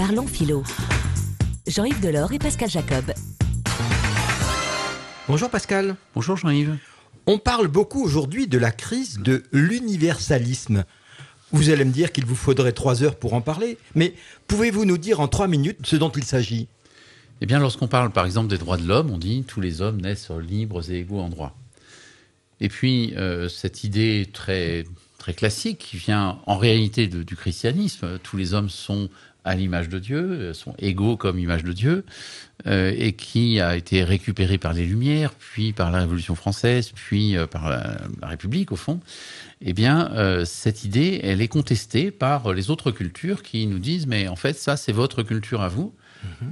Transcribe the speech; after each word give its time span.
Parlons 0.00 0.26
philo. 0.26 0.62
Jean-Yves 1.66 2.00
Delors 2.00 2.32
et 2.32 2.38
Pascal 2.38 2.70
Jacob. 2.70 3.12
Bonjour 5.28 5.50
Pascal. 5.50 5.94
Bonjour 6.14 6.38
Jean-Yves. 6.38 6.78
On 7.26 7.36
parle 7.36 7.68
beaucoup 7.68 8.02
aujourd'hui 8.02 8.46
de 8.46 8.56
la 8.56 8.70
crise 8.70 9.18
de 9.18 9.42
l'universalisme. 9.52 10.84
Vous 11.52 11.68
allez 11.68 11.84
me 11.84 11.92
dire 11.92 12.12
qu'il 12.12 12.24
vous 12.24 12.34
faudrait 12.34 12.72
trois 12.72 13.02
heures 13.02 13.16
pour 13.16 13.34
en 13.34 13.42
parler, 13.42 13.76
mais 13.94 14.14
pouvez-vous 14.46 14.86
nous 14.86 14.96
dire 14.96 15.20
en 15.20 15.28
trois 15.28 15.48
minutes 15.48 15.80
ce 15.84 15.96
dont 15.96 16.08
il 16.08 16.24
s'agit? 16.24 16.66
Eh 17.42 17.46
bien, 17.46 17.58
lorsqu'on 17.58 17.86
parle 17.86 18.10
par 18.10 18.24
exemple 18.24 18.48
des 18.48 18.56
droits 18.56 18.78
de 18.78 18.88
l'homme, 18.88 19.10
on 19.10 19.18
dit 19.18 19.44
tous 19.46 19.60
les 19.60 19.82
hommes 19.82 20.00
naissent 20.00 20.30
libres 20.30 20.90
et 20.90 21.00
égaux 21.00 21.20
en 21.20 21.28
droit. 21.28 21.54
Et 22.60 22.70
puis, 22.70 23.12
euh, 23.18 23.50
cette 23.50 23.84
idée 23.84 24.30
très, 24.32 24.86
très 25.20 25.34
classique 25.34 25.78
qui 25.78 25.96
vient 25.98 26.38
en 26.46 26.56
réalité 26.56 27.06
du 27.06 27.36
christianisme, 27.36 28.18
tous 28.22 28.36
les 28.36 28.54
hommes 28.54 28.70
sont 28.70 29.08
à 29.44 29.54
l'image 29.54 29.88
de 29.88 29.98
Dieu, 29.98 30.52
sont 30.52 30.74
égaux 30.78 31.16
comme 31.16 31.38
image 31.38 31.64
de 31.64 31.72
Dieu, 31.72 32.04
euh, 32.66 32.92
et 32.96 33.12
qui 33.12 33.60
a 33.60 33.76
été 33.76 34.04
récupérée 34.04 34.58
par 34.58 34.72
les 34.72 34.84
Lumières, 34.84 35.32
puis 35.34 35.72
par 35.72 35.90
la 35.90 36.00
Révolution 36.00 36.34
française, 36.34 36.92
puis 36.94 37.36
euh, 37.36 37.46
par 37.46 37.68
la, 37.68 37.98
la 38.20 38.28
République 38.28 38.72
au 38.72 38.76
fond, 38.76 39.00
eh 39.62 39.72
bien, 39.72 40.10
euh, 40.12 40.44
cette 40.44 40.84
idée, 40.84 41.20
elle 41.22 41.40
est 41.40 41.48
contestée 41.48 42.10
par 42.10 42.52
les 42.52 42.70
autres 42.70 42.90
cultures 42.90 43.42
qui 43.42 43.66
nous 43.66 43.78
disent, 43.78 44.06
mais 44.06 44.28
en 44.28 44.36
fait, 44.36 44.54
ça, 44.58 44.76
c'est 44.76 44.92
votre 44.92 45.22
culture 45.22 45.62
à 45.62 45.68
vous. 45.68 45.94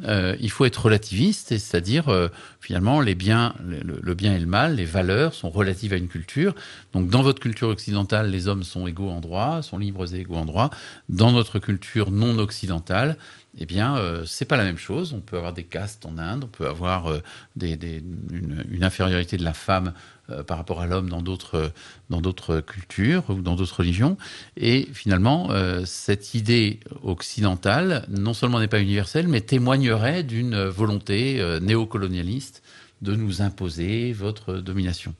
Euh, 0.06 0.36
il 0.40 0.50
faut 0.50 0.64
être 0.64 0.84
relativiste, 0.84 1.48
c'est-à-dire 1.48 2.08
euh, 2.08 2.28
finalement 2.60 3.00
les 3.00 3.14
le, 3.14 4.00
le 4.02 4.14
bien 4.14 4.34
et 4.34 4.38
le 4.38 4.46
mal, 4.46 4.76
les 4.76 4.84
valeurs 4.84 5.34
sont 5.34 5.50
relatives 5.50 5.92
à 5.92 5.96
une 5.96 6.08
culture. 6.08 6.54
Donc 6.92 7.08
dans 7.08 7.22
votre 7.22 7.40
culture 7.40 7.68
occidentale, 7.68 8.30
les 8.30 8.48
hommes 8.48 8.62
sont 8.62 8.86
égaux 8.86 9.10
en 9.10 9.20
droit, 9.20 9.62
sont 9.62 9.78
libres 9.78 10.14
et 10.14 10.20
égaux 10.20 10.36
en 10.36 10.44
droit. 10.44 10.70
Dans 11.08 11.32
notre 11.32 11.58
culture 11.58 12.10
non 12.10 12.38
occidentale, 12.38 13.16
eh 13.60 13.66
bien 13.66 13.96
euh, 13.96 14.24
c'est 14.24 14.44
pas 14.44 14.56
la 14.56 14.64
même 14.64 14.78
chose. 14.78 15.12
On 15.12 15.20
peut 15.20 15.36
avoir 15.36 15.52
des 15.52 15.64
castes 15.64 16.06
en 16.06 16.16
Inde, 16.18 16.44
on 16.44 16.48
peut 16.48 16.68
avoir 16.68 17.06
euh, 17.10 17.20
des, 17.56 17.76
des- 17.76 18.02
une, 18.30 18.64
une 18.70 18.84
infériorité 18.84 19.36
de 19.36 19.44
la 19.44 19.52
femme 19.54 19.92
euh, 20.30 20.42
par 20.42 20.56
rapport 20.58 20.80
à 20.80 20.86
l'homme 20.86 21.08
dans 21.08 21.22
d'autres 21.22 21.72
dans 22.10 22.20
d'autres 22.20 22.60
cultures 22.60 23.24
ou 23.28 23.34
dans 23.42 23.56
d'autres 23.56 23.78
religions. 23.78 24.16
Et 24.56 24.88
finalement, 24.92 25.48
euh, 25.50 25.82
cette 25.84 26.34
idée 26.34 26.80
occidentale, 27.02 28.04
non 28.08 28.32
seulement 28.34 28.60
n'est 28.60 28.68
pas 28.68 28.80
universelle, 28.80 29.28
mais 29.28 29.40
témoignerait 29.40 30.22
d'une 30.22 30.64
volonté 30.66 31.40
euh, 31.40 31.60
néocolonialiste 31.60 32.62
de 33.02 33.14
nous 33.14 33.42
imposer 33.42 34.12
votre 34.12 34.54
domination. 34.54 35.14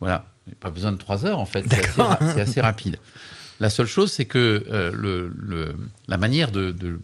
Voilà. 0.00 0.26
Pas 0.60 0.70
besoin 0.70 0.92
de 0.92 0.96
trois 0.96 1.26
heures, 1.26 1.40
en 1.40 1.46
fait. 1.46 1.64
C'est 1.68 1.74
assez, 1.78 1.86
D'accord. 1.98 2.08
ra- 2.08 2.32
c'est 2.34 2.40
assez 2.40 2.60
rapide. 2.60 2.96
La 3.60 3.68
seule 3.70 3.86
chose, 3.86 4.10
c'est 4.12 4.24
que 4.24 4.64
euh, 4.70 4.90
le, 4.94 5.30
le- 5.36 5.74
la 6.06 6.16
manière 6.16 6.50
de, 6.52 6.70
de- 6.70 7.00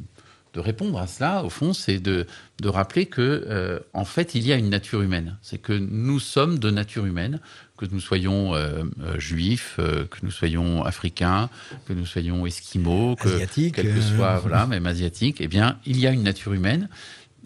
de 0.55 0.61
répondre 0.61 0.99
à 0.99 1.07
cela, 1.07 1.45
au 1.45 1.51
fond, 1.51 1.73
c'est 1.73 1.99
de, 1.99 2.27
de 2.61 2.69
rappeler 2.69 3.07
que, 3.07 3.45
euh, 3.49 3.81
en 3.93 4.05
fait, 4.05 4.35
il 4.35 4.47
y 4.47 4.53
a 4.53 4.57
une 4.57 4.71
nature 4.71 5.03
humaine. 5.03 5.37
C'est 5.43 5.59
que 5.59 5.73
nous 5.73 6.21
sommes 6.21 6.59
de 6.61 6.71
nature 6.71 7.07
humaine, 7.07 7.41
que 7.77 7.87
nous 7.91 8.01
soyons 8.01 8.55
euh, 8.55 8.85
euh, 9.03 9.19
juifs, 9.19 9.77
euh, 9.81 10.07
que 10.07 10.19
nous 10.23 10.31
soyons 10.31 10.85
africains, 10.85 11.51
que 11.87 11.93
nous 11.93 12.07
soyons 12.07 12.47
esquimaux, 12.47 13.17
que, 13.17 13.29
Asiatique, 13.29 13.75
quel 13.75 13.93
que 13.93 14.01
soit, 14.01 14.39
voilà, 14.39 14.67
même 14.67 14.87
asiatique. 14.87 15.39
Eh 15.41 15.49
bien, 15.49 15.79
il 15.85 15.99
y 15.99 16.07
a 16.07 16.13
une 16.13 16.23
nature 16.23 16.53
humaine 16.53 16.89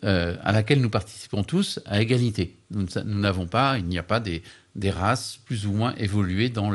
euh, 0.05 0.37
à 0.43 0.53
laquelle 0.53 0.81
nous 0.81 0.91
participons 0.91 1.43
tous 1.45 1.81
à 1.87 2.01
égalité. 2.01 2.57
Nous 2.71 2.87
n'avons 3.05 3.47
pas, 3.47 3.79
il 3.79 3.85
n'y 3.87 3.99
a 3.99 4.03
pas 4.03 4.21
des, 4.21 4.43
des 4.77 4.91
races 4.91 5.39
plus 5.45 5.67
ou 5.67 5.73
moins 5.73 5.95
évoluées 5.97 6.51
dans 6.51 6.71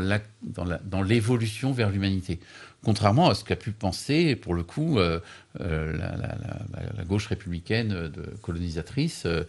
l'évolution 1.04 1.72
vers 1.72 1.90
l'humanité. 1.90 2.40
Contrairement 2.84 3.30
à 3.30 3.36
ce 3.36 3.46
qu'a 3.46 3.56
pu 3.56 3.72
penser, 3.72 4.36
pour 4.36 4.54
le 4.54 4.64
coup, 4.64 5.00
euh, 5.00 5.22
euh, 5.62 5.94
la, 5.94 6.18
la- 6.18 6.36
la- 6.74 6.94
la 6.98 7.04
gauche 7.06 7.28
républicaine 7.28 8.10
de 8.10 8.24
colonisatrice 8.42 9.26
de, 9.26 9.46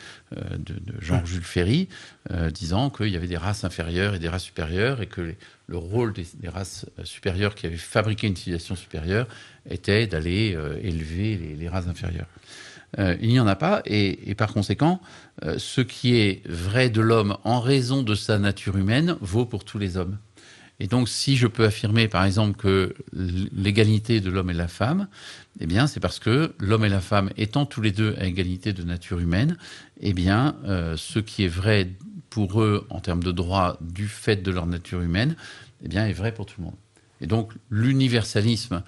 de 0.56 0.94
Jean-Jules 1.00 1.42
Ferry, 1.42 1.88
disant 2.52 2.90
qu'il 2.90 3.08
y 3.08 3.16
avait 3.16 3.26
des 3.26 3.36
races 3.36 3.64
inférieures 3.64 4.14
et 4.14 4.20
des 4.20 4.28
races 4.28 4.44
supérieures, 4.44 5.02
et 5.02 5.06
que 5.08 5.20
les- 5.20 5.36
le 5.66 5.78
rôle 5.78 6.12
des, 6.12 6.26
des 6.34 6.48
races 6.48 6.86
supérieures 7.02 7.56
qui 7.56 7.66
avaient 7.66 7.76
fabriqué 7.76 8.28
une 8.28 8.36
civilisation 8.36 8.76
supérieure 8.76 9.26
était 9.68 10.06
d'aller 10.06 10.56
élever 10.82 11.36
les, 11.36 11.56
les 11.56 11.68
races 11.68 11.88
inférieures. 11.88 12.28
Euh, 12.98 13.16
il 13.20 13.28
n'y 13.28 13.40
en 13.40 13.46
a 13.46 13.56
pas, 13.56 13.82
et, 13.86 14.34
par 14.34 14.52
conséquent, 14.52 15.00
euh, 15.44 15.56
ce 15.58 15.80
qui 15.80 16.16
est 16.16 16.46
vrai 16.48 16.90
de 16.90 17.00
l'homme 17.00 17.36
en 17.44 17.60
raison 17.60 18.02
de 18.02 18.14
sa 18.14 18.38
nature 18.38 18.76
humaine 18.76 19.16
vaut 19.20 19.46
pour 19.46 19.64
tous 19.64 19.78
les 19.78 19.96
hommes. 19.96 20.18
Et 20.80 20.86
donc, 20.86 21.08
si 21.08 21.36
je 21.36 21.46
peux 21.46 21.64
affirmer, 21.64 22.08
par 22.08 22.24
exemple, 22.24 22.56
que 22.56 22.94
l'égalité 23.12 24.20
de 24.20 24.30
l'homme 24.30 24.50
et 24.50 24.54
de 24.54 24.58
la 24.58 24.68
femme, 24.68 25.08
eh 25.60 25.66
bien, 25.66 25.86
c'est 25.86 26.00
parce 26.00 26.18
que 26.18 26.52
l'homme 26.58 26.84
et 26.84 26.88
la 26.88 27.00
femme 27.00 27.30
étant 27.36 27.64
tous 27.64 27.80
les 27.80 27.92
deux 27.92 28.16
à 28.18 28.24
égalité 28.24 28.72
de 28.72 28.82
nature 28.82 29.20
humaine, 29.20 29.56
eh 30.00 30.12
bien, 30.12 30.56
euh, 30.64 30.96
ce 30.96 31.20
qui 31.20 31.44
est 31.44 31.48
vrai 31.48 31.90
pour 32.28 32.60
eux 32.60 32.86
en 32.90 32.98
termes 32.98 33.22
de 33.22 33.30
droit 33.30 33.78
du 33.80 34.08
fait 34.08 34.42
de 34.42 34.50
leur 34.50 34.66
nature 34.66 35.00
humaine, 35.00 35.36
eh 35.84 35.88
bien, 35.88 36.06
est 36.06 36.12
vrai 36.12 36.34
pour 36.34 36.46
tout 36.46 36.56
le 36.58 36.64
monde. 36.64 36.76
Et 37.20 37.28
donc, 37.28 37.52
l'universalisme 37.70 38.82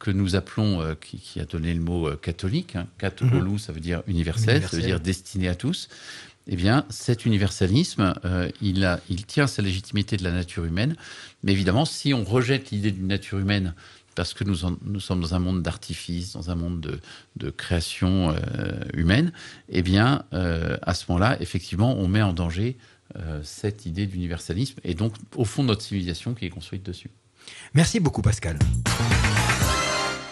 que 0.00 0.10
nous 0.10 0.34
appelons, 0.34 0.80
euh, 0.82 0.94
qui, 0.94 1.18
qui 1.18 1.38
a 1.38 1.44
donné 1.44 1.72
le 1.72 1.80
mot 1.80 2.08
euh, 2.08 2.16
catholique, 2.16 2.74
hein, 2.74 2.86
katholou, 2.98 3.58
ça 3.58 3.72
veut 3.72 3.80
dire 3.80 4.02
universel, 4.08 4.46
ça 4.46 4.52
Universel. 4.54 4.80
veut 4.80 4.86
dire 4.86 5.00
destiné 5.00 5.48
à 5.48 5.54
tous, 5.54 5.88
eh 6.48 6.56
bien, 6.56 6.84
cet 6.88 7.26
universalisme, 7.26 8.14
euh, 8.24 8.50
il, 8.62 8.84
a, 8.84 8.98
il 9.08 9.26
tient 9.26 9.46
sa 9.46 9.62
légitimité 9.62 10.16
de 10.16 10.24
la 10.24 10.32
nature 10.32 10.64
humaine. 10.64 10.96
Mais 11.44 11.52
évidemment, 11.52 11.84
si 11.84 12.12
on 12.14 12.24
rejette 12.24 12.70
l'idée 12.72 12.90
d'une 12.90 13.06
nature 13.06 13.38
humaine, 13.38 13.74
parce 14.16 14.32
que 14.34 14.42
nous, 14.42 14.64
en- 14.64 14.76
nous 14.84 15.00
sommes 15.00 15.20
dans 15.20 15.34
un 15.34 15.38
monde 15.38 15.62
d'artifice, 15.62 16.32
dans 16.32 16.50
un 16.50 16.54
monde 16.56 16.80
de, 16.80 16.98
de 17.36 17.50
création 17.50 18.34
humaine, 18.94 19.32
eh 19.68 19.82
bien, 19.82 20.24
à 20.32 20.94
ce 20.94 21.04
moment-là, 21.08 21.36
effectivement, 21.40 21.96
on 21.96 22.08
met 22.08 22.22
en 22.22 22.32
danger 22.32 22.76
cette 23.42 23.86
idée 23.86 24.06
d'universalisme 24.06 24.80
et 24.82 24.94
donc, 24.94 25.14
au 25.36 25.44
fond, 25.44 25.62
notre 25.62 25.82
civilisation 25.82 26.34
qui 26.34 26.46
est 26.46 26.50
construite 26.50 26.82
dessus. 26.84 27.10
Merci 27.74 28.00
beaucoup 28.00 28.22
Pascal. 28.22 28.58